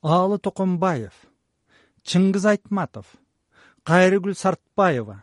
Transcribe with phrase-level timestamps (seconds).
[0.00, 1.12] аалы токомбаев
[2.08, 3.06] чыңгыз айтматов
[3.84, 5.22] кайрыгүл сартбаева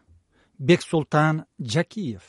[0.60, 2.22] бексултан жакиев.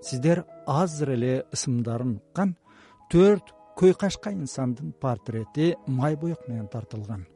[0.00, 2.56] Сиздер азыр эле ысымдарын уккан
[3.12, 7.26] төрт көйкашка инсандын портрети май боек менен тартылган.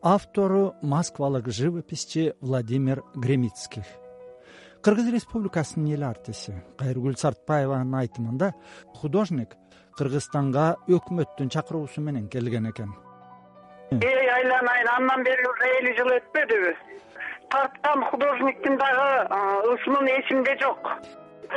[0.00, 3.84] Автору москвалык живописчи владимир гремицких
[4.82, 8.48] кыргыз республикасынын эл артиси кайрыгүл сартбаеванын айтымында
[8.98, 9.54] художник
[9.98, 10.64] кыргызстанга
[10.96, 12.90] өкмөттүн чакыруусу менен келген экен.
[13.92, 16.72] Эй айланайын андан бери уже элүү жыл өтпөдүбү
[17.52, 19.08] тарткан художниктин дагы
[19.74, 20.88] ысымы эсимде жок.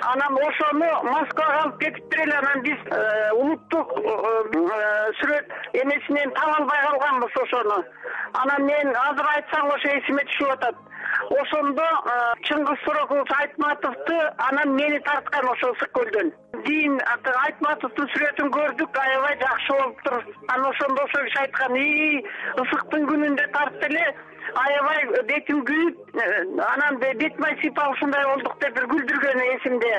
[0.02, 6.82] Анан ошону москвага алып кетиптир эле анан биз э, улуттук э, сүрөт эмесинен таба албай
[6.88, 7.78] калганбыз ошону.
[8.34, 10.76] Анан мен азыр айтсам ошо эсиме түшүп атат
[11.30, 16.32] ошондо э, чыңгыз сорокович айтматовду анан мени тарткан ошо ысык көлдөн
[16.66, 17.00] кийин
[17.46, 22.24] айтматовдун сүрөтүн көрдүк аябай жакшы болуптур анан ошондо ошол киши айткан ии
[22.66, 24.06] ысыктын күнүндө тартты эле
[24.66, 26.30] аябай бетим күйүп э,
[26.74, 29.94] анан бет май сыйпап ушундай болдук деп бир күлдүргөнү эсимде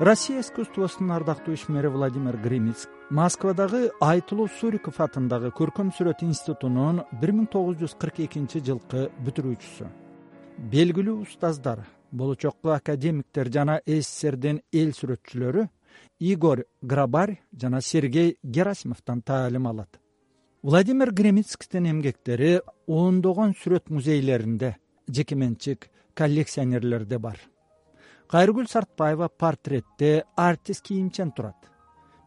[0.00, 7.50] россия искусствосунун ардактуу ишмери владимир гремиц москвадагы айтылуу суриков атындагы көркөм сүрөт институтунун бир миң
[7.52, 9.90] тогуз жүз кырк экинчи жылкы бүтүрүүчүсү.
[10.72, 15.68] Белгилүү устаздар болочокко академиктер жана сссрдин эл сүрөтчүлөрү
[16.32, 20.00] игорь грабарь жана сергей герасимовдон таалим алат.
[20.62, 24.78] Владимир гремицкийдин эмгектери ондогон сүрөт музейлеринде
[25.08, 27.36] жеке менчик коллекционерлерде бар
[28.30, 31.56] кайрыгүл сартбаева портретте артист кийимчен турат.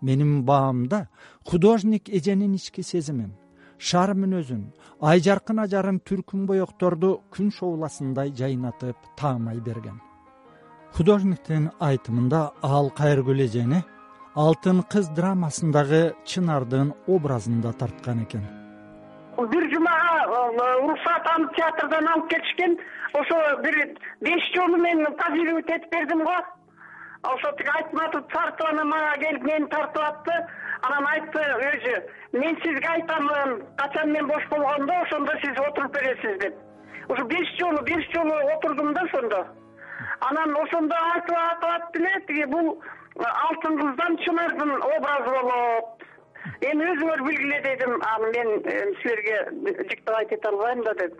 [0.01, 1.07] Менин баамда
[1.45, 3.31] художник эженин ички сезимин
[3.77, 4.63] шаар мүнөзүн
[5.01, 10.01] ай жаркын ажарын түркүн боекторду күн шоуласындай жайнатып таамай берген.
[10.95, 13.83] Художниктин айтымында ал кайрыгүл эжени
[14.35, 18.62] алтын кыз драмасындагы чынардын образында тарткан экен
[19.37, 20.41] бир жумага
[20.83, 22.75] уруксаат алып театрдан алып келишкен
[23.13, 23.77] ошо бир
[24.21, 26.35] беш жолу мен позировать этип бердим го.
[27.23, 30.37] Ошо тиги айтматов тартып анан мага келип мени тартып атты.
[30.81, 31.95] Анан айтты өзү
[32.33, 36.55] мен сизге айтамын качан мен бош болгондо ошондо сиз отуруп бересиз деп.
[37.09, 39.45] Ушу беш жолу беш жолу отурдум да ошондо.
[40.19, 42.81] Анан ошондо айтып атып атты эле тиги бул
[43.15, 46.02] э, алтын кыздан чынардын образы болот
[46.61, 49.37] эми өзүңөр билгиле дедим аны мен э, силерге
[49.89, 51.19] жыктап айтып албайм да деп.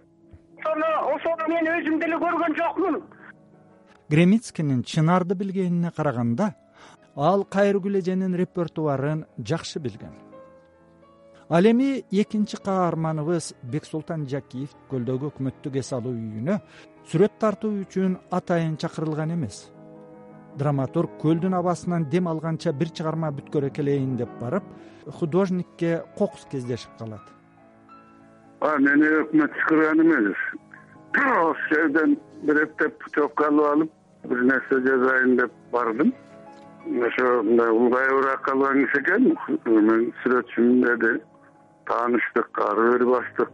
[0.64, 3.02] Ошону мен өзүм деле көргөн жокмун.
[4.10, 6.54] Гремицкийнин чынарды билгенине караганда
[7.16, 10.14] ал кайрыгүл эженин репертуарын жакшы билген.
[11.50, 16.60] Ал эми экинчи каарманыбыз бексултан жакиев көлдөгү өкмөттүк эс алуу үйүнө
[17.12, 19.68] сүрөт тартуу үчүн атайын чакырылган эмес
[20.58, 24.64] драматург көлдүн абасынан дем алганча бир чыгарма бүткөрө келейин деп барып
[25.19, 27.22] художникке кокус кездешип калат.
[28.80, 30.38] Мени өкмөт чакырган эмес.
[31.18, 33.92] Ошол жерден бир эптеп путевка алып алып
[34.30, 36.13] бир нерсе жазайын деп бардым.
[37.08, 39.36] Ошо мындай улгайыбыраак калган киши экен.
[39.66, 41.13] Мен сүрөтчүмүн деди.
[41.86, 43.52] Тааныштык ары бери баштык.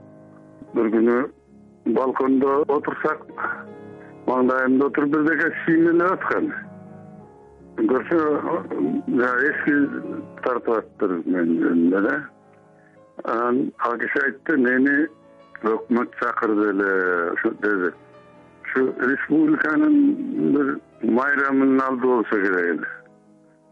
[0.74, 1.20] Бир күнү
[1.86, 3.26] балкондо отурсак
[4.28, 6.52] маңдайымда отуруп бирдеке сүймелеп аткан
[7.88, 8.18] көрсө
[9.50, 9.76] эски
[10.44, 12.16] тартып атыптыр менин жөнүндө да?
[13.24, 14.96] Анан ал киши айтты мени
[15.64, 16.90] өкмөт чакырды эле
[17.34, 17.92] ушу деди.
[18.64, 19.98] Ушу республиканын
[20.56, 20.74] бир
[21.04, 22.88] майрамынын алды болсо керек эле.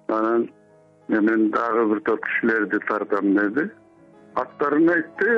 [0.08, 0.50] Анан
[1.08, 3.70] мен дагы бир топ кишилерди тартам деди.
[4.36, 5.32] Аттарын айтты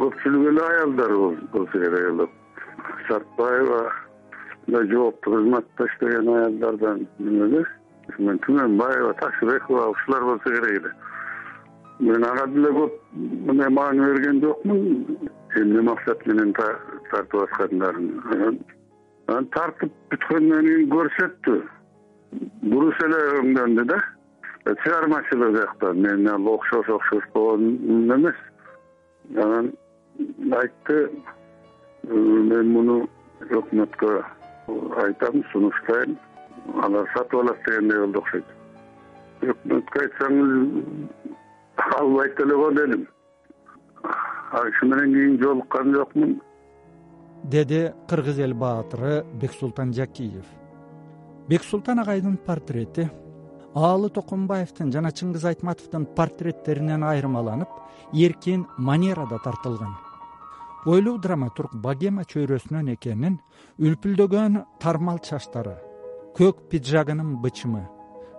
[0.00, 1.16] көпчүлүгү эле аялдар
[1.52, 2.28] болсо керек эле.
[3.08, 3.92] Сартбаева
[4.66, 7.64] мындай жооптуу кызматта иштеген аялдардан эмеле
[8.18, 10.92] мен түмөнбаева такшыбекова ушулар болсо керек эле.
[12.00, 12.92] Мен ага деле көп
[13.46, 15.16] мындай маани берген жокмун.
[15.56, 18.10] Эмне максат менен тартып аткандарын?
[18.32, 18.58] Анан
[19.26, 21.56] анан тартып бүткөндөн кийин көрсөттү.
[22.62, 24.00] Буруш эле өңдөндү да.
[24.66, 28.38] Чыгармачылык жактан мен ал окшош окшош болгон эмес.
[29.36, 29.72] Анан
[30.52, 31.10] айтты
[32.04, 33.08] мен муну
[33.50, 34.22] өкмөткө
[34.68, 36.16] айтам сунуштайм.
[36.82, 38.44] Алар сатып алат дегендей болду окшойт.
[39.42, 40.50] Өкмөткө айтсаңыз
[41.98, 43.06] албайт эле го дедим.
[44.52, 46.40] Ал менен кийин жолуккан жокмун.
[47.44, 50.46] Деди кыргыз эл баатыры бексултан жакиев.
[51.48, 53.10] Бексултан агайдын портрети
[53.76, 57.68] аалы токомбаевдин жана чыңгыз айтматовдун портреттеринен айырмаланып
[58.26, 59.92] эркин манерада тартылган
[60.86, 63.40] ойлуу драматург богема чөйрөсүнөн экенин
[63.82, 65.74] үлпүлдөгөн тармал чачтары
[66.38, 67.82] көк пиджагынын бычымы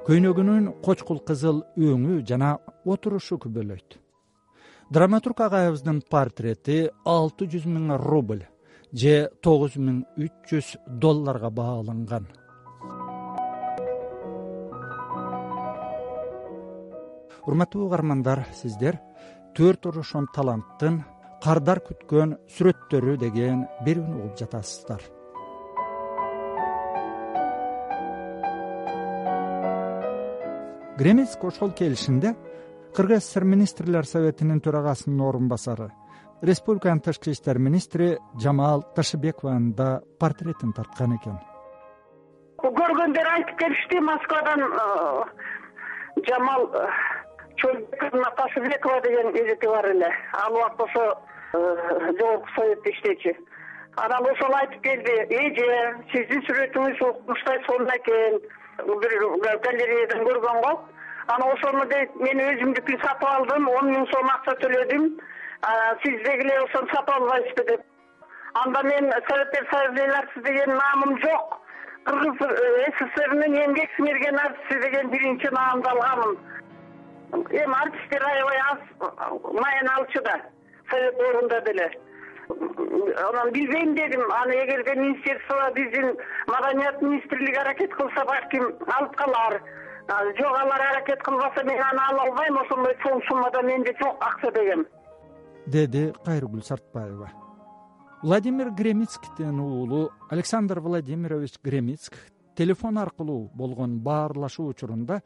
[0.07, 2.53] көйнөгүнүн кочкул кызыл өңү жана
[2.85, 3.97] отурушу күбөлөйт.
[4.93, 8.45] Драматург агайыбыздын портрети алты жүз миң рубль
[8.93, 12.29] же тогуз миң үч жүз долларга бааланган
[17.47, 19.01] урматтуу угармандар сиздер
[19.55, 21.01] төрт орошон таланттын
[21.43, 25.03] кардар күткөн сүрөттөрү деген берүүнү угуп жатасыздар.
[30.97, 32.33] Гремецк ошол келишинде
[32.97, 35.91] кыргыз сср министрлер советинин төрагасынын орун басары
[36.41, 41.37] республиканын тышкы иштер министри жамал ташыбекованын да портретин тарткан экен.
[42.61, 45.23] Көргөндөр айтып келишти москвадан э,
[46.27, 46.67] жамал
[47.61, 50.11] ташыбекова деген эжети бар эле.
[50.33, 51.21] Ал убакта ошо
[51.53, 53.35] э, жогорку советте иштечү.
[53.95, 55.15] Анан ошол айтып келди.
[55.29, 58.39] Эже сиздин сүрөтүңүз укмуштай сонун экен.
[58.85, 60.73] Бир галереядан көргөн го
[61.27, 65.07] анан ошону дейт мен өзүмдүкүн сатып алдым он миң сом акча төлөдүм.
[66.03, 67.63] Сиз дегиле ошону сатып албайсызбы?
[67.71, 67.81] деп.
[68.53, 71.59] Анда мен советтер союзунун артисти деген наамым жок.
[72.05, 76.37] Кыргыз э, сссрнин эмгек сиңирген артисти деген биринчи наамды алганмын
[77.33, 78.79] эми артисттер аябай аз
[79.43, 80.41] маяна алчу да
[80.89, 81.91] совет орунда деле.
[82.49, 86.15] Анан билбейм дедим аны эгерде министерство биздин
[86.47, 89.61] маданият министрлиги аракет кылса балким алып калар.
[90.39, 94.85] Жок алар аракет кылбаса мен аны ала албайм ошондой чоң суммада менде жок акча дегем.
[95.65, 97.31] Деди кайргүл сартбаева.
[98.23, 102.13] Владимир гремицктин уулу александр владимирович гремицк
[102.55, 105.21] телефон аркылуу болгон баарлашуу учурунда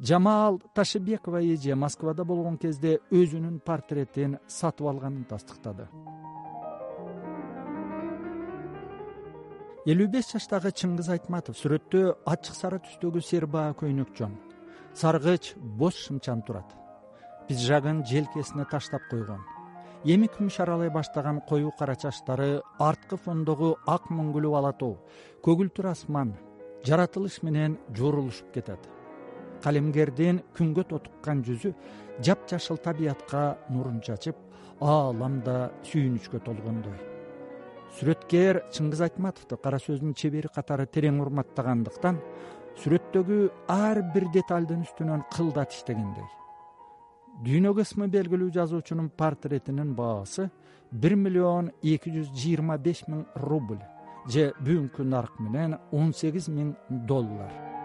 [0.00, 5.88] жамаал ташыбекова эже москвада болгон кезде өзүнүн портретин сатып алганын тастыктады.
[9.86, 13.74] элүү беш жаштагы чыңгыз айтматов сүрөттө ачык сары түстөгү сербаа
[14.18, 14.34] жон
[14.94, 16.74] саргыч боз шымчан турат
[17.48, 19.40] пиджагын желкесине таштап койгон
[20.04, 24.98] эми күмүш аралай баштаган коюу кара чачтары арткы фондогу ак мөңгүлүү ала тоо
[25.44, 26.34] көгүлтүр асман
[26.84, 28.95] жаратылыш менен жоорулушуп кетет
[29.64, 31.72] калемгердин күнгө тотуккан жүзү
[32.24, 34.36] жапжашыл табиятка нурун чачып
[34.80, 36.96] аалам да сүйүнүчкө толгондой.
[37.96, 42.18] Сүрөткер чыңгыз айтматовду кара сөздүн чебери катары терең урматтагандыктан
[42.82, 43.38] сүрөттөгү
[43.72, 46.26] ар бир деталдын үстүнөн кылдат иштегендей.
[47.44, 50.50] Дүйнөгө ысмы белгилүү жазуучунун портретинин баасы
[50.90, 53.80] бир миллион эки жүз жыйырма беш миң рубль
[54.32, 56.74] же бүгүнкү нарк менен он сегиз миң
[57.08, 57.75] доллар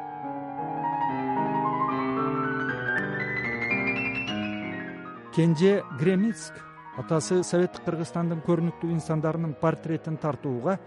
[5.35, 6.53] кенже гремицк
[6.99, 10.77] атасы советтик кыргызстандын көрүнүктүү инсандарынын портретин тартууга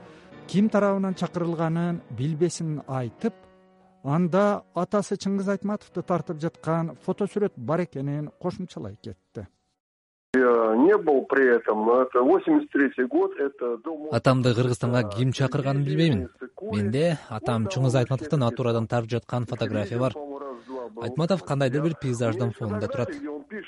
[0.46, 3.32] ким тарабынан чакырылганын билбесин айтып
[4.04, 9.46] анда атасы чыңгыз айтматовду тартып жаткан фото сүрөт бар экенин кошумчалай кетти.
[10.36, 13.78] Я не был при этом но это восемьдесят третий год это
[14.12, 16.28] атамды кыргызстанга ким чакырганын билбеймин.
[16.60, 20.12] Менде атам чыңгыз айтматовдун натурадан тартып жаткан фотография бар.
[21.00, 23.10] Айтматов кандайдыр бир пейзаждын фонунда турат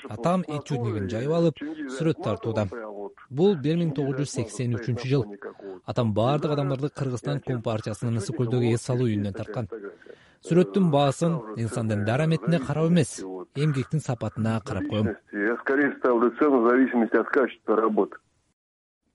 [0.09, 1.61] атам этюднигин жайып алып
[1.97, 2.67] сүрөт тартууда.
[3.29, 5.25] Бул бир миң тогуз жүз сексен үчүнчү жыл
[5.85, 9.67] атам баардык адамдарды кыргызстан компартиясынын ысык көлдөгү эс алуу үйүнөн тарткан.
[10.47, 13.17] Сүрөттүн баасын инсандын дараметине карап эмес.
[13.55, 15.15] Эмгектин сапатына карап коем.
[15.33, 18.17] Я скорее ставлю цену в зависимости от качества работы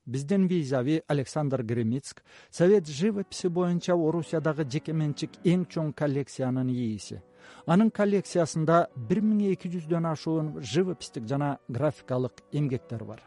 [0.07, 7.21] биздин визави александр гремицк совет живописи боюнча орусиядагы жеке менчик эң чоң коллекциянын ээси
[7.67, 13.21] анын коллекциясында бир миң эки жүздөн ашуун живописдик жана графикалык эмгектер бар.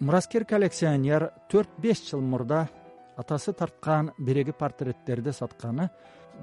[0.00, 2.68] Мураскер коллекционер төрт беш жыл мурда
[3.16, 5.90] атасы тарткан биреги портреттерди сатканы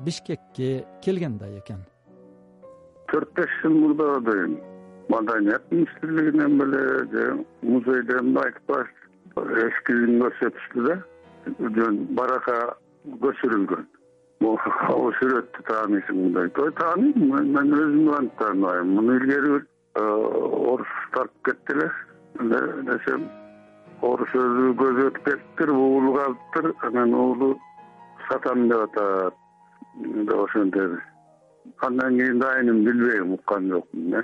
[0.06, 1.86] бишкекке келген да экен
[3.12, 4.60] төрт беш жыл мурда дейм
[5.10, 8.72] маданият министрлигинен беле же музейден айтып
[9.36, 10.96] барышты эски үйүн көрсөтүштү да
[11.78, 12.58] жөн барака
[13.24, 13.88] көчүрүлгөн
[14.42, 14.60] бул
[15.20, 19.66] сүрөттү тааныйсыңбы дейт ой тааныйм мен өзүм кантип тааныбайм муну илгери бир
[19.96, 20.04] э,
[20.74, 22.62] орус тартып кетти эле
[22.92, 23.26] десем
[24.02, 26.74] орус өзү көзү өтүп кетиптир уулу калыптыр.
[26.84, 27.56] Анан уулу
[28.28, 29.34] сатам деп атат.
[29.96, 31.00] Деп ошентеди
[31.82, 34.24] андан кийин дайынын билбейм уккан жокмун э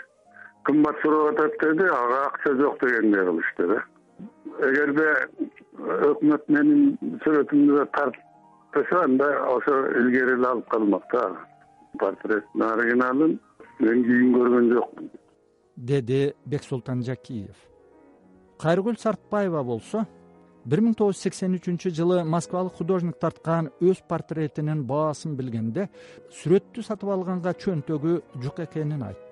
[0.64, 3.84] кымбат сурап атат деди ага акча жок дегендей кылышты да
[4.68, 5.08] эгерде
[6.10, 11.26] өкмөт менин сүрөтүмдү тартып десе анда ошо илгери эле алып калмак да.
[12.00, 13.40] Портреттин оригиналын
[13.80, 15.12] мен кийин көргөн жокмун
[15.82, 17.56] деди бексултан жакиев.
[18.62, 20.06] Кайргүл сартбаева болсо
[20.66, 25.88] бир миң тогуз жүз сексен үчүнчү жылы москвалык художник тарткан өз портретинин баасын билгенде
[26.42, 29.31] сүрөттү сатып алганга чөнтөгү жок экенин айтты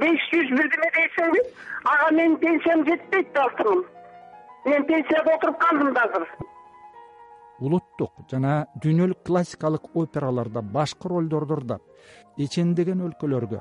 [0.00, 1.44] беш жүз бирдеме дейсиңби
[1.92, 3.84] ага менин пенсиям жетпейт алты миң
[4.66, 6.26] мен пенсияда отуруп калдым да азыр.
[7.60, 11.82] Улуттук жана дүйнөлүк классикалык операларда башкы ролдорду ырдап
[12.38, 13.60] эчендеген өлкөлөргө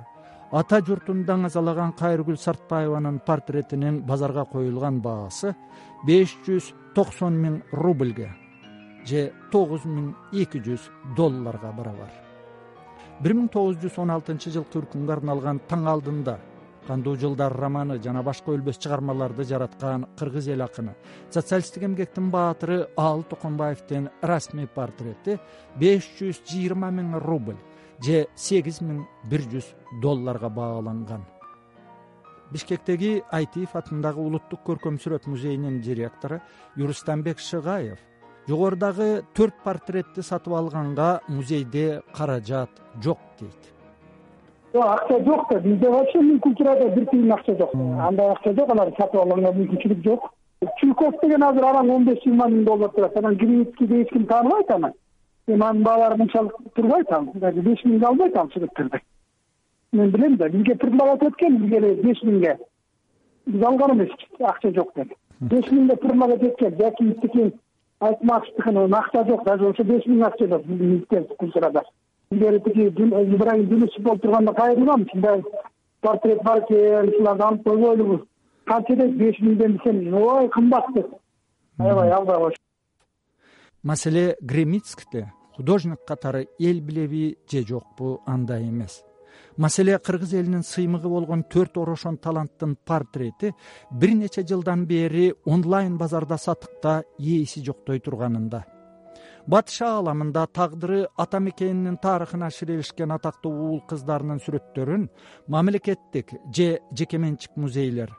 [0.54, 5.54] ата журтун даңазалаган кайыргүл сартбаеванын портретинин базарга коюлган баасы
[6.08, 8.32] беш жүз токсон миң рубльге
[9.06, 10.14] же тогуз миң
[10.44, 12.23] эки жүз долларга барабар
[13.22, 16.40] бир миң тогуз жүз он алтынчы жылкы үркүнгө арналган таң алдында
[16.88, 20.96] кандуу жылдар романы жана башка өлбөс чыгармаларды жараткан кыргыз эл акыны.
[21.32, 25.40] Социалисттик эмгектин баатыры аалы токонбаевдин расмий портрети
[25.80, 27.60] беш жүз жыйырма миң рубль
[28.04, 31.24] же сегиз миң бир жүз долларга бааланган.
[32.52, 36.42] Бишкектеги айтиев атындагы улуттук көркөм сүрөт музейинин директору
[36.76, 38.00] юрустамбек шыгаев
[38.48, 42.70] жогорудагы төрт портретти сатып алганга музейде каражат
[43.02, 43.72] жок дейт.
[44.74, 47.76] Акча жок да бизде вообще культурада бир тыйын акча жок.
[47.76, 50.34] Андай акча жок аларды сатып алганга мүмкүнчүлүк жок.
[50.80, 53.18] Чулков деген азыр араң он беш жыйырма миң доллар турат.
[53.18, 54.94] Анан гримицкийди эч ким тааныбайт аны
[55.48, 59.00] эми анын баалары мынчалык турбайт ал даже беш миңге албайт ал сүрөттөрдү
[59.94, 62.58] мен билем да бизге предлагать эткен бизге эле беш миңге.
[63.46, 67.54] Биз алган эмеспиз акча жок деп беш миңге предлагать эткен жакиевдикин
[68.00, 71.84] айтматовдикин акча жок даже ошо беш миң акча жок бизде культурада
[72.32, 75.44] илгери тиги ибрагим жунусов болуп турганда кайрылгам ушундай
[76.02, 78.22] портрет бар экен ушуларды алып койбойлубуз
[78.66, 81.16] канча дейт беш миңден десем ой кымбат деп
[81.80, 82.56] аябай алдагыш
[83.84, 89.04] маселе гремицкиде художник катары эл билеби же жокпу андай эмес
[89.58, 93.54] маселе кыргыз элинин сыймыгы болгон төрт орошон таланттын портрети
[93.92, 98.66] бир нече жылдан бери онлайн базарда сатыкта ээси жоктой турганында.
[99.48, 105.10] Батыш ааламында тагдыры ата мекенинин тарыхына ширелишкен атактуу уул кыздарынын сүрөттөрүн
[105.48, 108.16] мамлекеттик же жеке менчик музейлер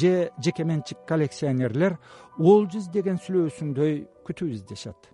[0.00, 1.98] же жеке менчик коллекционерлер
[2.38, 5.10] олжу издеген сүлөөсүндөй күтүп издешет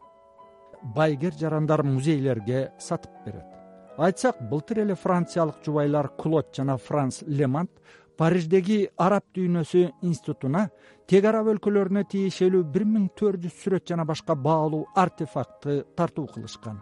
[0.97, 3.56] байгер жарандар музейлерге сатып берет
[3.99, 7.71] айтсак былтыр эле франциялык жубайлар клод жана франс лемант
[8.17, 10.69] париждеги араб дүйнөсү институтуна
[11.09, 16.81] тег араб өлкөлөрүнө тиешелүү бир миң төрт жүз сүрөт жана башка баалуу артефактты тартуу кылышкан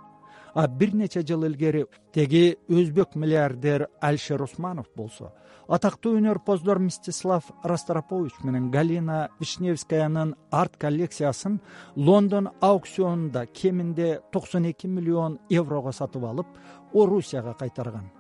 [0.55, 5.33] а бир нече жыл илгери теги өзбек миллиардер алишер усманов болсо
[5.69, 11.61] атактуу өнөрпоздор мстислав растропович менен галина вишневскаянын арт коллекциясын
[11.97, 16.47] лондон аукционунда кеминде токсон эки миллион еврого сатып алып
[16.93, 18.11] орусияга кайтарган.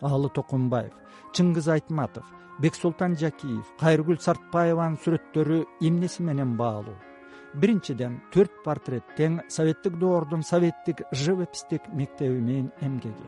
[0.00, 0.92] Аалы токонбаев
[1.34, 2.24] чыңгыз айтматов
[2.60, 6.96] бексултан жакиев кайыргүл сартбаеванын сүрөттөрү эмнеси менен баалуу
[7.58, 13.26] биринчиден төрт портрет тең советтик доордун советтик живопистик менен эмгеги.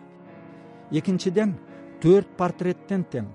[0.90, 1.56] Экинчиден
[2.02, 3.26] төрт портреттен тең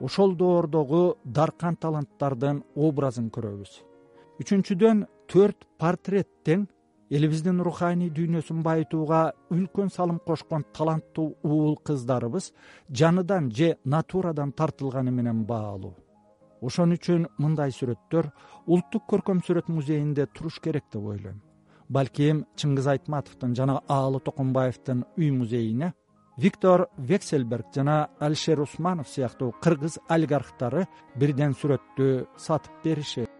[0.00, 3.82] ошол доордогу даркан таланттардын образын көрөбүз.
[4.40, 6.66] Үчүнчүдөн төрт портрет тең
[7.10, 12.52] элибиздин руханий дүйнөсүн байытууга үлкөн салым кошкон таланттуу уул кыздарыбыз
[12.90, 15.94] жаныдан же натурадан тартылганы менен баалуу
[16.62, 18.30] ошон үчүн мындай сүрөттөр
[18.66, 21.42] улуттук көркөм сүрөт музейинде туруш керек деп ойлойм.
[21.88, 25.92] Балким чыңгыз айтматовдун жана аалы токонбаевдин үй музейине
[26.36, 30.86] виктор вексельберг жана алишер усманов сыяктуу кыргыз олигархтары
[31.16, 33.30] бирден сүрөттү сатып беришет